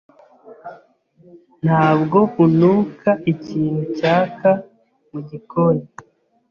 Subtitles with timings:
[1.65, 4.49] Ntabwo unuka ikintu cyaka
[5.11, 5.85] mugikoni?